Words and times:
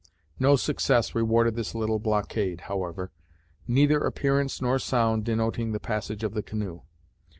No 0.39 0.55
success 0.55 1.13
rewarded 1.13 1.55
this 1.55 1.75
little 1.75 1.99
blockade, 1.99 2.61
however, 2.61 3.11
neither 3.67 3.99
appearance 3.99 4.59
nor 4.59 4.79
sound 4.79 5.25
denoting 5.25 5.73
the 5.73 5.79
passage 5.79 6.23
of 6.23 6.33
the 6.33 6.41
canoe. 6.41 6.81